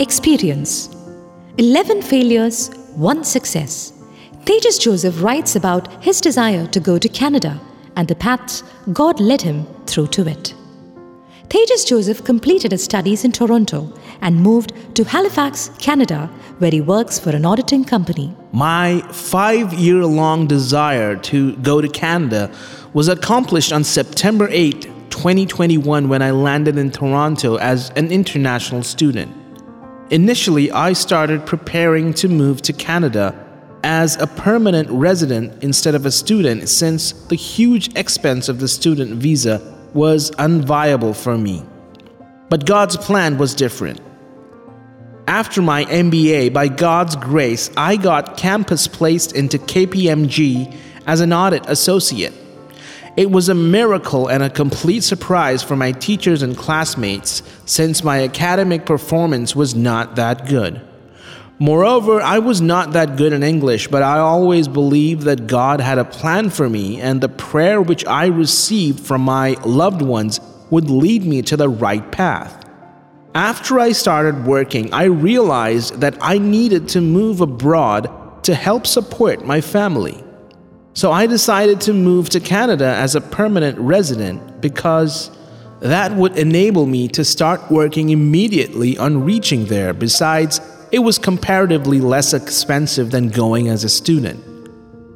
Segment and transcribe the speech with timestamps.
[0.00, 0.88] Experience
[1.58, 3.92] 11 failures, 1 success.
[4.44, 7.60] Tejas Joseph writes about his desire to go to Canada
[7.94, 10.52] and the paths God led him through to it.
[11.48, 17.20] Tejas Joseph completed his studies in Toronto and moved to Halifax, Canada, where he works
[17.20, 18.34] for an auditing company.
[18.50, 22.52] My five year long desire to go to Canada
[22.94, 29.43] was accomplished on September 8, 2021, when I landed in Toronto as an international student.
[30.14, 33.34] Initially, I started preparing to move to Canada
[33.82, 39.16] as a permanent resident instead of a student since the huge expense of the student
[39.16, 39.60] visa
[39.92, 41.64] was unviable for me.
[42.48, 44.00] But God's plan was different.
[45.26, 50.76] After my MBA, by God's grace, I got campus placed into KPMG
[51.08, 52.34] as an audit associate.
[53.16, 58.24] It was a miracle and a complete surprise for my teachers and classmates since my
[58.24, 60.80] academic performance was not that good.
[61.60, 65.98] Moreover, I was not that good in English, but I always believed that God had
[65.98, 70.90] a plan for me, and the prayer which I received from my loved ones would
[70.90, 72.68] lead me to the right path.
[73.36, 79.46] After I started working, I realized that I needed to move abroad to help support
[79.46, 80.23] my family.
[80.96, 85.28] So I decided to move to Canada as a permanent resident because
[85.80, 89.92] that would enable me to start working immediately on reaching there.
[89.92, 90.60] Besides,
[90.92, 94.38] it was comparatively less expensive than going as a student.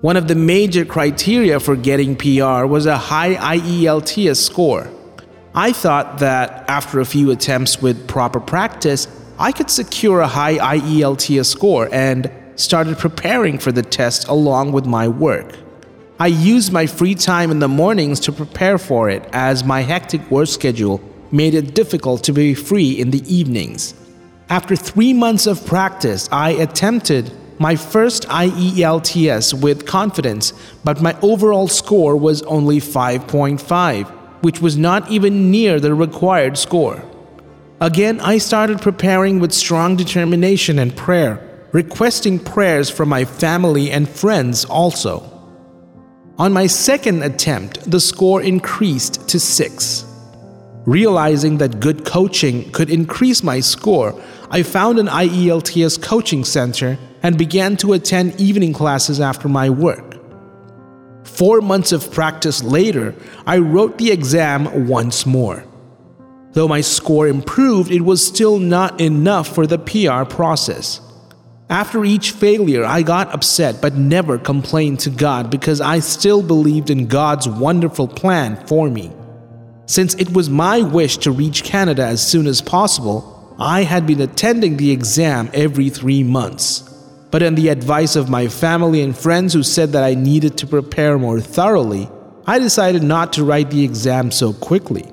[0.00, 4.88] One of the major criteria for getting PR was a high IELTS score.
[5.56, 9.08] I thought that after a few attempts with proper practice,
[9.40, 14.86] I could secure a high IELTS score and started preparing for the test along with
[14.86, 15.56] my work.
[16.20, 20.30] I used my free time in the mornings to prepare for it as my hectic
[20.30, 21.00] work schedule
[21.32, 23.94] made it difficult to be free in the evenings.
[24.48, 30.52] After three months of practice, I attempted my first IELTS with confidence,
[30.84, 34.08] but my overall score was only 5.5,
[34.44, 37.04] which was not even near the required score.
[37.80, 41.40] Again, I started preparing with strong determination and prayer,
[41.72, 45.33] requesting prayers from my family and friends also.
[46.36, 50.04] On my second attempt, the score increased to 6.
[50.84, 57.38] Realizing that good coaching could increase my score, I found an IELTS coaching center and
[57.38, 60.18] began to attend evening classes after my work.
[61.24, 63.14] Four months of practice later,
[63.46, 65.64] I wrote the exam once more.
[66.52, 71.00] Though my score improved, it was still not enough for the PR process.
[71.70, 76.90] After each failure, I got upset but never complained to God because I still believed
[76.90, 79.10] in God's wonderful plan for me.
[79.86, 84.20] Since it was my wish to reach Canada as soon as possible, I had been
[84.20, 86.82] attending the exam every three months.
[87.30, 90.66] But on the advice of my family and friends who said that I needed to
[90.66, 92.08] prepare more thoroughly,
[92.46, 95.10] I decided not to write the exam so quickly.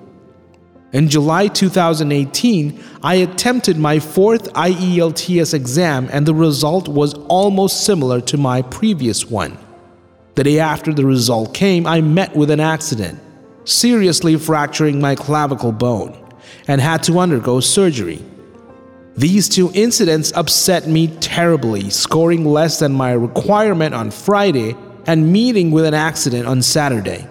[0.93, 8.19] In July 2018, I attempted my fourth IELTS exam and the result was almost similar
[8.21, 9.57] to my previous one.
[10.35, 13.19] The day after the result came, I met with an accident
[13.65, 16.17] seriously fracturing my clavicle bone,
[16.67, 18.23] and had to undergo surgery.
[19.15, 24.75] These two incidents upset me terribly, scoring less than my requirement on Friday
[25.05, 27.27] and meeting with an accident on Saturday.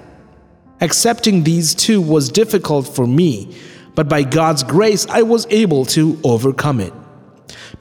[0.82, 3.54] Accepting these two was difficult for me,
[3.94, 6.94] but by God's grace, I was able to overcome it.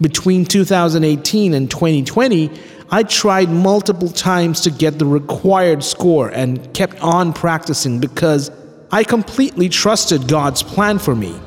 [0.01, 2.51] Between 2018 and 2020,
[2.91, 8.51] I tried multiple times to get the required score and kept on practicing because
[8.91, 11.39] I completely trusted God's plan for me.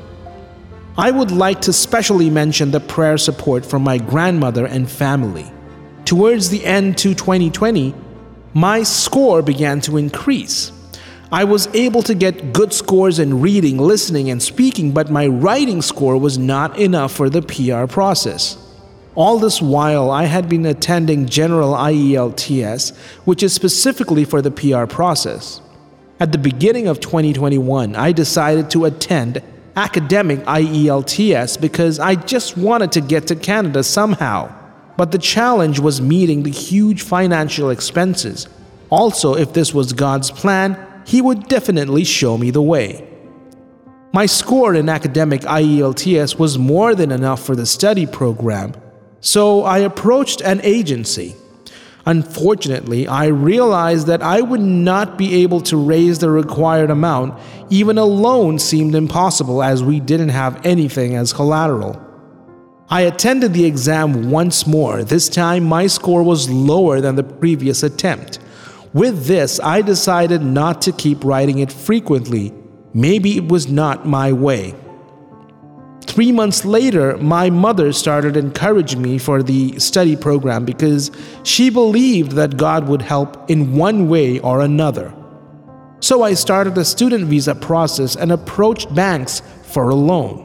[0.97, 5.51] I would like to specially mention the prayer support from my grandmother and family.
[6.05, 7.93] Towards the end to 2020,
[8.53, 10.71] my score began to increase.
[11.33, 15.81] I was able to get good scores in reading, listening, and speaking, but my writing
[15.81, 18.55] score was not enough for the PR process.
[19.15, 24.85] All this while, I had been attending General IELTS, which is specifically for the PR
[24.85, 25.59] process.
[26.19, 29.41] At the beginning of 2021, I decided to attend
[29.75, 34.53] Academic IELTS because I just wanted to get to Canada somehow.
[34.97, 38.47] But the challenge was meeting the huge financial expenses.
[38.91, 43.07] Also, if this was God's plan, He would definitely show me the way.
[44.13, 48.73] My score in academic IELTS was more than enough for the study program,
[49.21, 51.35] so I approached an agency.
[52.05, 57.39] Unfortunately, I realized that I would not be able to raise the required amount.
[57.69, 61.99] Even a loan seemed impossible as we didn't have anything as collateral.
[62.89, 65.03] I attended the exam once more.
[65.03, 68.39] This time, my score was lower than the previous attempt.
[68.93, 72.53] With this, I decided not to keep writing it frequently.
[72.93, 74.75] Maybe it was not my way.
[76.05, 81.09] Three months later, my mother started encouraging me for the study program because
[81.41, 85.11] she believed that God would help in one way or another.
[85.99, 90.41] So I started the student visa process and approached banks for a loan.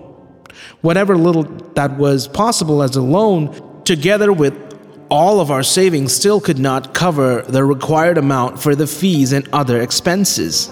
[0.80, 1.42] Whatever little
[1.74, 4.67] that was possible as a loan, together with
[5.10, 9.48] all of our savings, still could not cover the required amount for the fees and
[9.52, 10.70] other expenses.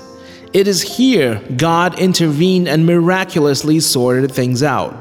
[0.53, 4.95] It is here God intervened and miraculously sorted things out.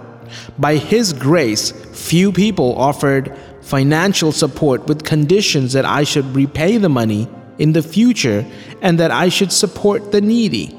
[0.59, 6.89] By His grace, few people offered financial support with conditions that I should repay the
[6.89, 7.27] money
[7.57, 8.45] in the future
[8.81, 10.77] and that I should support the needy.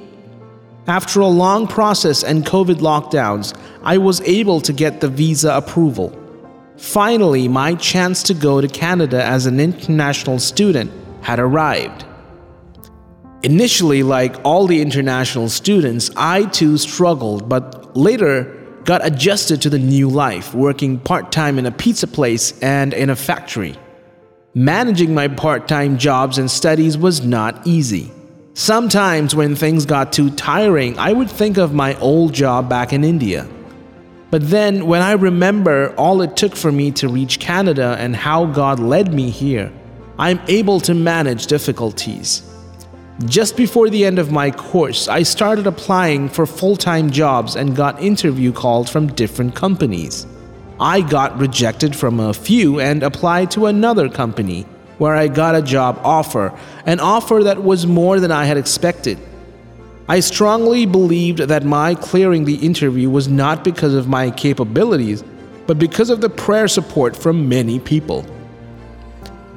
[0.87, 6.26] After a long process and COVID lockdowns, I was able to get the visa approval.
[6.77, 10.91] Finally, my chance to go to Canada as an international student
[11.23, 12.05] had arrived.
[13.43, 18.53] Initially, like all the international students, I too struggled, but later
[18.85, 23.11] got adjusted to the new life, working part time in a pizza place and in
[23.11, 23.77] a factory.
[24.55, 28.13] Managing my part time jobs and studies was not easy.
[28.55, 33.05] Sometimes, when things got too tiring, I would think of my old job back in
[33.05, 33.47] India.
[34.31, 38.47] But then, when I remember all it took for me to reach Canada and how
[38.47, 39.73] God led me here,
[40.19, 42.43] I'm able to manage difficulties.
[43.25, 47.77] Just before the end of my course, I started applying for full time jobs and
[47.77, 50.27] got interview calls from different companies.
[50.79, 54.67] I got rejected from a few and applied to another company
[54.99, 56.53] where I got a job offer,
[56.85, 59.19] an offer that was more than I had expected.
[60.09, 65.25] I strongly believed that my clearing the interview was not because of my capabilities,
[65.67, 68.25] but because of the prayer support from many people.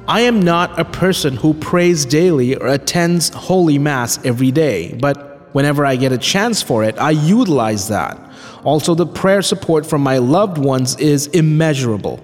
[0.08, 5.54] I am not a person who prays daily or attends Holy Mass every day, but
[5.54, 8.18] whenever I get a chance for it, I utilize that.
[8.64, 12.18] Also, the prayer support from my loved ones is immeasurable.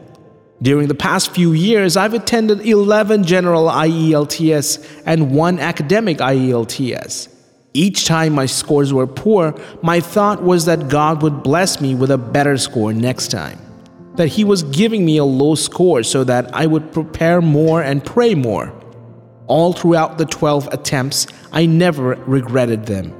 [0.61, 7.36] During the past few years, I've attended 11 general IELTS and one academic IELTS.
[7.77, 12.11] Each time my scores were poor, my thought was that God would bless me with
[12.11, 13.59] a better score next time
[14.17, 18.05] that He was giving me a low score so that I would prepare more and
[18.05, 18.73] pray more.
[19.47, 23.15] All throughout the 12 attempts, I never regretted them.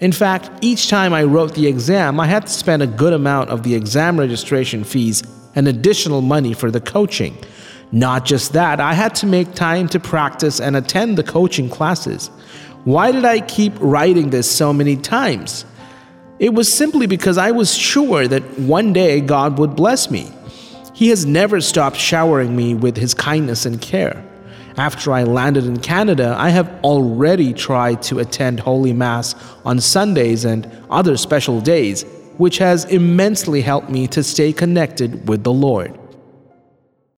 [0.00, 3.50] In fact, each time I wrote the exam, I had to spend a good amount
[3.50, 5.22] of the exam registration fees
[5.54, 7.36] and additional money for the coaching.
[7.90, 12.30] Not just that, I had to make time to practice and attend the coaching classes.
[12.84, 15.64] Why did I keep writing this so many times?
[16.38, 20.30] It was simply because I was sure that one day God would bless me.
[20.92, 24.22] He has never stopped showering me with his kindness and care.
[24.76, 29.34] After I landed in Canada, I have already tried to attend Holy Mass
[29.64, 32.04] on Sundays and other special days,
[32.36, 35.98] which has immensely helped me to stay connected with the Lord.